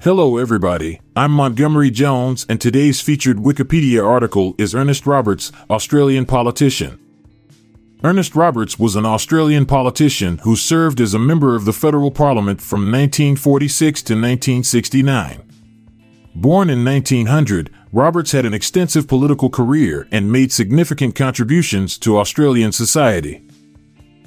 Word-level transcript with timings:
Hello, 0.00 0.36
everybody. 0.36 1.00
I'm 1.16 1.32
Montgomery 1.32 1.90
Jones, 1.90 2.46
and 2.48 2.60
today's 2.60 3.00
featured 3.00 3.38
Wikipedia 3.38 4.06
article 4.06 4.54
is 4.56 4.72
Ernest 4.72 5.08
Roberts, 5.08 5.50
Australian 5.68 6.24
politician. 6.24 7.00
Ernest 8.04 8.36
Roberts 8.36 8.78
was 8.78 8.94
an 8.94 9.04
Australian 9.04 9.66
politician 9.66 10.38
who 10.44 10.54
served 10.54 11.00
as 11.00 11.14
a 11.14 11.18
member 11.18 11.56
of 11.56 11.64
the 11.64 11.72
federal 11.72 12.12
parliament 12.12 12.60
from 12.60 12.82
1946 12.82 14.02
to 14.02 14.12
1969. 14.14 15.42
Born 16.36 16.70
in 16.70 16.84
1900, 16.84 17.68
Roberts 17.92 18.30
had 18.30 18.46
an 18.46 18.54
extensive 18.54 19.08
political 19.08 19.50
career 19.50 20.06
and 20.12 20.30
made 20.30 20.52
significant 20.52 21.16
contributions 21.16 21.98
to 21.98 22.18
Australian 22.18 22.70
society. 22.70 23.42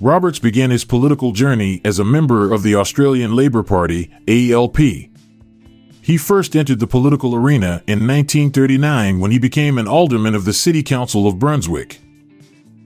Roberts 0.00 0.38
began 0.38 0.70
his 0.70 0.84
political 0.84 1.32
journey 1.32 1.80
as 1.84 1.98
a 1.98 2.04
member 2.04 2.52
of 2.52 2.62
the 2.62 2.74
Australian 2.74 3.34
Labor 3.34 3.62
Party, 3.62 4.10
ALP. 4.26 4.76
He 4.76 6.18
first 6.18 6.54
entered 6.54 6.80
the 6.80 6.86
political 6.86 7.34
arena 7.34 7.82
in 7.86 8.06
1939 8.06 9.20
when 9.20 9.30
he 9.30 9.38
became 9.38 9.78
an 9.78 9.88
alderman 9.88 10.34
of 10.34 10.44
the 10.44 10.52
City 10.52 10.82
Council 10.82 11.26
of 11.26 11.38
Brunswick. 11.38 12.00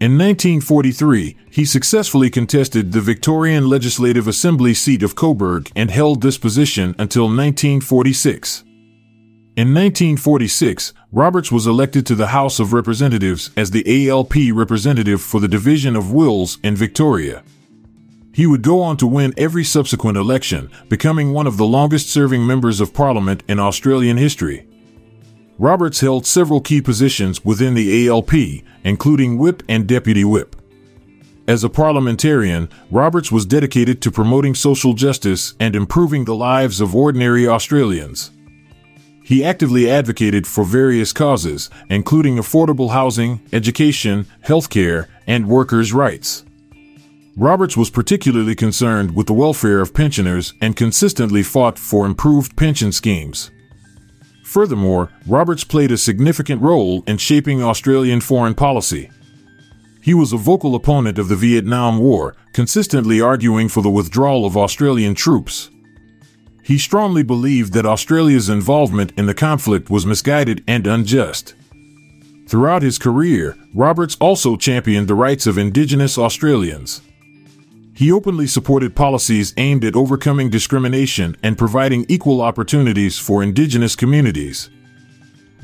In 0.00 0.16
1943, 0.16 1.36
he 1.50 1.64
successfully 1.64 2.30
contested 2.30 2.92
the 2.92 3.00
Victorian 3.00 3.68
Legislative 3.68 4.28
Assembly 4.28 4.72
seat 4.74 5.02
of 5.02 5.16
Coburg 5.16 5.70
and 5.74 5.90
held 5.90 6.22
this 6.22 6.38
position 6.38 6.94
until 6.98 7.24
1946. 7.24 8.64
In 9.60 9.74
1946, 9.74 10.94
Roberts 11.12 11.52
was 11.52 11.66
elected 11.66 12.06
to 12.06 12.14
the 12.14 12.28
House 12.28 12.60
of 12.60 12.72
Representatives 12.72 13.50
as 13.58 13.70
the 13.70 14.08
ALP 14.08 14.32
representative 14.54 15.20
for 15.20 15.38
the 15.38 15.48
division 15.48 15.96
of 15.96 16.10
Wills 16.10 16.56
in 16.62 16.74
Victoria. 16.74 17.42
He 18.32 18.46
would 18.46 18.62
go 18.62 18.80
on 18.80 18.96
to 18.96 19.06
win 19.06 19.34
every 19.36 19.64
subsequent 19.64 20.16
election, 20.16 20.70
becoming 20.88 21.34
one 21.34 21.46
of 21.46 21.58
the 21.58 21.66
longest 21.66 22.08
serving 22.08 22.46
members 22.46 22.80
of 22.80 22.94
parliament 22.94 23.42
in 23.48 23.60
Australian 23.60 24.16
history. 24.16 24.66
Roberts 25.58 26.00
held 26.00 26.24
several 26.24 26.62
key 26.62 26.80
positions 26.80 27.44
within 27.44 27.74
the 27.74 28.08
ALP, 28.08 28.32
including 28.82 29.36
whip 29.36 29.62
and 29.68 29.86
deputy 29.86 30.24
whip. 30.24 30.56
As 31.46 31.64
a 31.64 31.68
parliamentarian, 31.68 32.70
Roberts 32.90 33.30
was 33.30 33.44
dedicated 33.44 34.00
to 34.00 34.10
promoting 34.10 34.54
social 34.54 34.94
justice 34.94 35.52
and 35.60 35.76
improving 35.76 36.24
the 36.24 36.34
lives 36.34 36.80
of 36.80 36.96
ordinary 36.96 37.46
Australians. 37.46 38.30
He 39.30 39.44
actively 39.44 39.88
advocated 39.88 40.44
for 40.44 40.64
various 40.64 41.12
causes, 41.12 41.70
including 41.88 42.34
affordable 42.34 42.90
housing, 42.90 43.40
education, 43.52 44.26
healthcare, 44.44 45.06
and 45.24 45.46
workers' 45.46 45.92
rights. 45.92 46.44
Roberts 47.36 47.76
was 47.76 47.90
particularly 47.90 48.56
concerned 48.56 49.14
with 49.14 49.28
the 49.28 49.32
welfare 49.32 49.78
of 49.78 49.94
pensioners 49.94 50.54
and 50.60 50.74
consistently 50.74 51.44
fought 51.44 51.78
for 51.78 52.06
improved 52.06 52.56
pension 52.56 52.90
schemes. 52.90 53.52
Furthermore, 54.42 55.12
Roberts 55.28 55.62
played 55.62 55.92
a 55.92 55.96
significant 55.96 56.60
role 56.60 57.04
in 57.06 57.16
shaping 57.16 57.62
Australian 57.62 58.20
foreign 58.20 58.54
policy. 58.54 59.12
He 60.02 60.12
was 60.12 60.32
a 60.32 60.38
vocal 60.38 60.74
opponent 60.74 61.20
of 61.20 61.28
the 61.28 61.36
Vietnam 61.36 62.00
War, 62.00 62.34
consistently 62.52 63.20
arguing 63.20 63.68
for 63.68 63.80
the 63.80 63.90
withdrawal 63.90 64.44
of 64.44 64.56
Australian 64.56 65.14
troops. 65.14 65.70
He 66.70 66.78
strongly 66.78 67.24
believed 67.24 67.72
that 67.72 67.84
Australia's 67.84 68.48
involvement 68.48 69.12
in 69.16 69.26
the 69.26 69.34
conflict 69.34 69.90
was 69.90 70.06
misguided 70.06 70.62
and 70.68 70.86
unjust. 70.86 71.54
Throughout 72.46 72.82
his 72.82 72.96
career, 72.96 73.56
Roberts 73.74 74.16
also 74.20 74.54
championed 74.54 75.08
the 75.08 75.16
rights 75.16 75.48
of 75.48 75.58
Indigenous 75.58 76.16
Australians. 76.16 77.00
He 77.92 78.12
openly 78.12 78.46
supported 78.46 78.94
policies 78.94 79.52
aimed 79.56 79.84
at 79.84 79.96
overcoming 79.96 80.48
discrimination 80.48 81.36
and 81.42 81.58
providing 81.58 82.06
equal 82.08 82.40
opportunities 82.40 83.18
for 83.18 83.42
Indigenous 83.42 83.96
communities. 83.96 84.70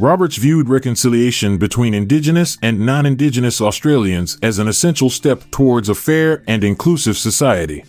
Roberts 0.00 0.38
viewed 0.38 0.68
reconciliation 0.68 1.56
between 1.56 1.94
Indigenous 1.94 2.58
and 2.62 2.84
non 2.84 3.06
Indigenous 3.06 3.60
Australians 3.60 4.38
as 4.42 4.58
an 4.58 4.66
essential 4.66 5.08
step 5.08 5.52
towards 5.52 5.88
a 5.88 5.94
fair 5.94 6.42
and 6.48 6.64
inclusive 6.64 7.16
society. 7.16 7.84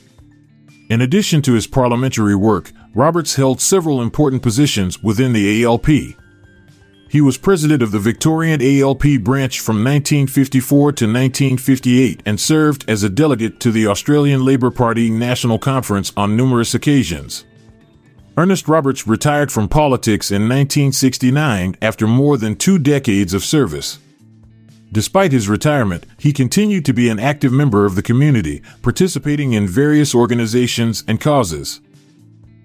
In 0.90 1.02
addition 1.02 1.42
to 1.42 1.54
his 1.54 1.68
parliamentary 1.68 2.36
work, 2.36 2.72
Roberts 2.96 3.36
held 3.36 3.60
several 3.60 4.02
important 4.02 4.42
positions 4.42 5.04
within 5.04 5.34
the 5.34 5.64
ALP. 5.64 5.88
He 7.10 7.22
was 7.22 7.38
president 7.38 7.82
of 7.82 7.92
the 7.92 8.00
Victorian 8.00 8.62
ALP 8.62 9.22
branch 9.22 9.60
from 9.60 9.78
1954 9.78 10.80
to 10.94 11.06
1958 11.06 12.24
and 12.26 12.40
served 12.40 12.86
as 12.90 13.04
a 13.04 13.10
delegate 13.10 13.60
to 13.62 13.72
the 13.72 13.88
Australian 13.88 14.46
Labor 14.46 14.72
Party 14.72 15.10
National 15.10 15.60
Conference 15.60 16.14
on 16.16 16.38
numerous 16.38 16.74
occasions. 16.74 17.46
Ernest 18.38 18.68
Roberts 18.68 19.08
retired 19.08 19.52
from 19.52 19.68
politics 19.68 20.32
in 20.32 20.44
1969 20.44 21.76
after 21.82 22.08
more 22.08 22.38
than 22.38 22.56
two 22.56 22.78
decades 22.78 23.34
of 23.34 23.44
service. 23.44 24.00
Despite 24.92 25.32
his 25.32 25.50
retirement, 25.50 26.06
he 26.18 26.32
continued 26.32 26.86
to 26.86 26.94
be 26.94 27.10
an 27.10 27.20
active 27.20 27.52
member 27.52 27.86
of 27.86 27.96
the 27.96 28.02
community, 28.02 28.62
participating 28.82 29.54
in 29.54 29.68
various 29.68 30.16
organizations 30.16 31.04
and 31.08 31.20
causes. 31.20 31.82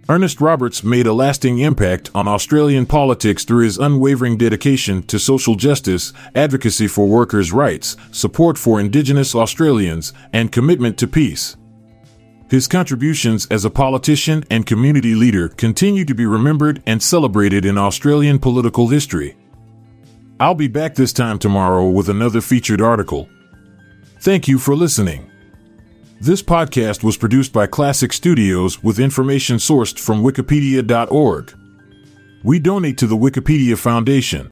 Ernest 0.09 0.41
Roberts 0.41 0.83
made 0.83 1.07
a 1.07 1.13
lasting 1.13 1.59
impact 1.59 2.11
on 2.15 2.27
Australian 2.27 2.87
politics 2.87 3.45
through 3.45 3.65
his 3.65 3.79
unwavering 3.79 4.37
dedication 4.37 5.03
to 5.05 5.19
social 5.19 5.55
justice, 5.55 6.13
advocacy 6.35 6.89
for 6.89 7.07
workers' 7.07 7.53
rights, 7.53 7.97
support 8.11 8.59
for 8.59 8.81
Indigenous 8.81 9.35
Australians, 9.35 10.13
and 10.33 10.53
commitment 10.53 10.99
to 10.99 11.07
peace. 11.07 11.57
His 12.51 12.69
contributions 12.69 13.47
as 13.47 13.65
a 13.65 13.71
politician 13.71 14.45
and 14.51 14.67
community 14.67 15.15
leader 15.15 15.49
continue 15.49 16.05
to 16.05 16.15
be 16.15 16.27
remembered 16.27 16.83
and 16.85 17.03
celebrated 17.03 17.65
in 17.65 17.79
Australian 17.79 18.39
political 18.39 18.89
history. 18.89 19.37
I'll 20.43 20.57
be 20.57 20.67
back 20.67 20.97
this 20.97 21.13
time 21.13 21.39
tomorrow 21.39 21.89
with 21.89 22.09
another 22.09 22.41
featured 22.41 22.81
article. 22.81 23.29
Thank 24.23 24.49
you 24.49 24.59
for 24.59 24.75
listening. 24.75 25.31
This 26.21 26.43
podcast 26.43 27.05
was 27.05 27.17
produced 27.17 27.53
by 27.53 27.69
Klassic 27.69 28.13
Studios 28.13 28.83
with 28.83 28.99
information 28.99 29.59
sourced 29.59 29.97
from 30.01 30.25
Wikipedia.org. 30.25 31.55
We 32.43 32.59
donate 32.59 32.99
to 32.99 33.07
the 33.07 33.17
Wikipedia 33.17 33.79
Foundation, 33.79 34.41